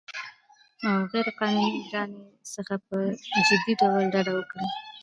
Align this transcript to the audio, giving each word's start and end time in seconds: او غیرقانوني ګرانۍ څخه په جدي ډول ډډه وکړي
او 0.87 0.97
غیرقانوني 1.11 1.81
ګرانۍ 1.91 2.21
څخه 2.53 2.75
په 2.85 2.95
جدي 3.47 3.73
ډول 3.81 4.03
ډډه 4.13 4.31
وکړي 4.35 4.67